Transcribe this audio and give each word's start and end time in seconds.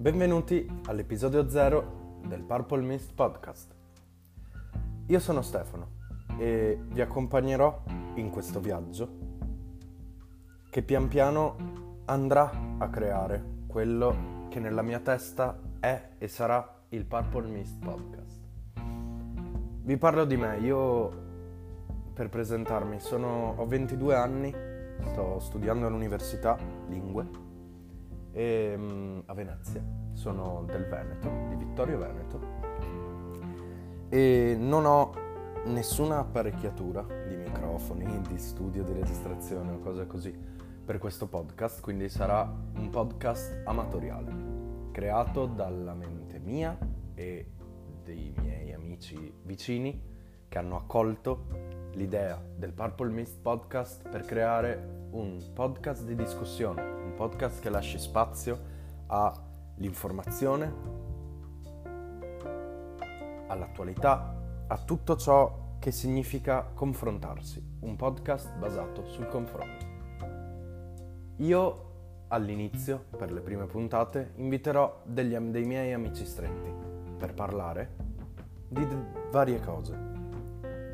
Benvenuti 0.00 0.66
all'episodio 0.86 1.46
0 1.46 2.22
del 2.26 2.40
Purple 2.40 2.80
Mist 2.80 3.12
Podcast. 3.12 3.74
Io 5.08 5.18
sono 5.18 5.42
Stefano 5.42 5.88
e 6.38 6.80
vi 6.86 7.02
accompagnerò 7.02 7.82
in 8.14 8.30
questo 8.30 8.60
viaggio 8.60 9.08
che 10.70 10.80
pian 10.80 11.06
piano 11.06 12.02
andrà 12.06 12.50
a 12.78 12.88
creare 12.88 13.44
quello 13.66 14.46
che 14.48 14.58
nella 14.58 14.80
mia 14.80 15.00
testa 15.00 15.60
è 15.80 16.12
e 16.16 16.28
sarà 16.28 16.80
il 16.88 17.04
Purple 17.04 17.48
Mist 17.48 17.78
Podcast. 17.84 18.40
Vi 19.82 19.96
parlo 19.98 20.24
di 20.24 20.36
me, 20.38 20.56
io 20.60 21.10
per 22.14 22.30
presentarmi 22.30 23.00
sono, 23.00 23.52
ho 23.54 23.66
22 23.66 24.14
anni, 24.14 24.54
sto 25.10 25.38
studiando 25.40 25.86
all'università 25.86 26.56
lingue 26.88 27.48
e, 28.32 28.74
um, 28.76 29.22
a 29.26 29.34
Venezia, 29.34 29.82
sono 30.12 30.64
del 30.66 30.86
Veneto, 30.86 31.30
di 31.48 31.56
Vittorio 31.56 31.98
Veneto. 31.98 32.40
E 34.08 34.56
non 34.58 34.84
ho 34.84 35.12
nessuna 35.66 36.18
apparecchiatura 36.18 37.04
di 37.28 37.36
microfoni, 37.36 38.20
di 38.28 38.38
studio 38.38 38.82
di 38.82 38.92
registrazione 38.92 39.72
o 39.72 39.78
cose 39.78 40.06
così 40.06 40.36
per 40.84 40.98
questo 40.98 41.28
podcast, 41.28 41.80
quindi 41.80 42.08
sarà 42.08 42.42
un 42.76 42.90
podcast 42.90 43.62
amatoriale, 43.64 44.90
creato 44.90 45.46
dalla 45.46 45.94
mente 45.94 46.38
mia 46.38 46.76
e 47.14 47.52
dei 48.02 48.34
miei 48.40 48.72
amici 48.72 49.32
vicini 49.44 50.10
che 50.50 50.58
hanno 50.58 50.76
accolto 50.76 51.46
l'idea 51.92 52.38
del 52.56 52.72
Purple 52.72 53.10
Mist 53.10 53.40
Podcast 53.40 54.06
per 54.08 54.24
creare 54.26 55.06
un 55.12 55.40
podcast 55.54 56.04
di 56.04 56.14
discussione 56.14 56.98
un 57.10 57.14
podcast 57.14 57.60
che 57.60 57.70
lasci 57.70 57.98
spazio 57.98 58.58
all'informazione, 59.06 60.72
all'attualità, 63.48 64.34
a 64.66 64.78
tutto 64.78 65.16
ciò 65.16 65.76
che 65.78 65.90
significa 65.90 66.70
confrontarsi, 66.74 67.78
un 67.80 67.96
podcast 67.96 68.54
basato 68.56 69.06
sul 69.06 69.28
confronto. 69.28 69.86
Io 71.36 71.88
all'inizio, 72.28 73.06
per 73.16 73.32
le 73.32 73.40
prime 73.40 73.66
puntate, 73.66 74.32
inviterò 74.36 75.02
degli, 75.04 75.36
dei 75.36 75.64
miei 75.64 75.92
amici 75.92 76.24
stretti 76.24 76.72
per 77.16 77.34
parlare 77.34 77.96
di 78.68 78.86
d- 78.86 79.30
varie 79.30 79.60
cose. 79.60 80.09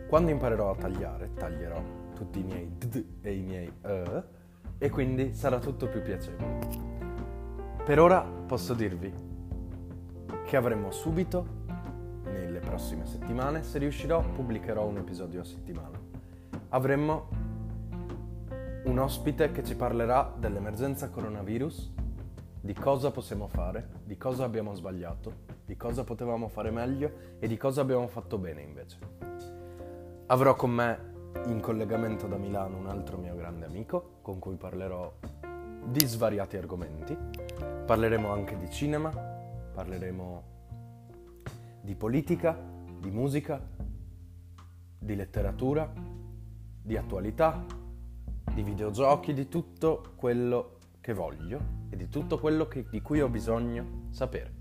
Quando 0.08 0.30
imparerò 0.30 0.70
a 0.70 0.76
tagliare, 0.76 1.32
taglierò 1.34 1.82
tutti 2.14 2.38
i 2.38 2.44
miei 2.44 2.70
d 2.78 3.04
e 3.22 3.34
i 3.34 3.42
miei 3.42 3.72
uh, 3.82 4.22
e 4.78 4.88
quindi 4.88 5.34
sarà 5.34 5.58
tutto 5.58 5.88
più 5.88 6.00
piacevole. 6.00 6.84
Per 7.84 7.98
ora 7.98 8.22
posso 8.22 8.72
dirvi 8.74 9.12
che 10.44 10.56
avremo 10.56 10.92
subito, 10.92 11.64
nelle 12.24 12.60
prossime 12.60 13.04
settimane, 13.04 13.64
se 13.64 13.78
riuscirò, 13.78 14.22
pubblicherò 14.22 14.86
un 14.86 14.98
episodio 14.98 15.40
a 15.40 15.44
settimana. 15.44 15.98
Avremo 16.68 17.28
un 18.84 18.98
ospite 18.98 19.50
che 19.50 19.64
ci 19.64 19.74
parlerà 19.74 20.32
dell'emergenza 20.38 21.08
coronavirus, 21.08 21.92
di 22.60 22.74
cosa 22.74 23.10
possiamo 23.10 23.48
fare, 23.48 23.88
di 24.04 24.16
cosa 24.16 24.44
abbiamo 24.44 24.72
sbagliato, 24.74 25.32
di 25.64 25.76
cosa 25.76 26.04
potevamo 26.04 26.46
fare 26.46 26.70
meglio 26.70 27.10
e 27.40 27.48
di 27.48 27.56
cosa 27.56 27.80
abbiamo 27.80 28.06
fatto 28.06 28.38
bene 28.38 28.62
invece. 28.62 29.55
Avrò 30.28 30.56
con 30.56 30.72
me 30.72 31.14
in 31.46 31.60
collegamento 31.60 32.26
da 32.26 32.36
Milano 32.36 32.78
un 32.78 32.88
altro 32.88 33.16
mio 33.16 33.36
grande 33.36 33.64
amico 33.64 34.18
con 34.22 34.40
cui 34.40 34.56
parlerò 34.56 35.12
di 35.84 36.04
svariati 36.04 36.56
argomenti. 36.56 37.16
Parleremo 37.86 38.32
anche 38.32 38.58
di 38.58 38.68
cinema, 38.68 39.08
parleremo 39.10 40.42
di 41.80 41.94
politica, 41.94 42.58
di 42.98 43.10
musica, 43.12 43.64
di 44.98 45.14
letteratura, 45.14 45.92
di 46.82 46.96
attualità, 46.96 47.64
di 48.52 48.62
videogiochi, 48.64 49.32
di 49.32 49.46
tutto 49.46 50.14
quello 50.16 50.78
che 51.00 51.12
voglio 51.12 51.60
e 51.88 51.96
di 51.96 52.08
tutto 52.08 52.40
quello 52.40 52.66
che, 52.66 52.86
di 52.90 53.00
cui 53.00 53.20
ho 53.20 53.28
bisogno 53.28 54.08
sapere. 54.10 54.52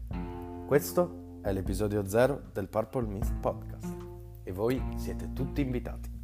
Questo 0.67 1.39
è 1.41 1.51
l'episodio 1.51 2.05
0 2.05 2.49
del 2.53 2.67
Purple 2.67 3.07
Mist 3.07 3.33
Podcast 3.39 3.94
e 4.45 4.51
voi 4.51 4.81
siete 4.95 5.33
tutti 5.33 5.59
invitati. 5.59 6.14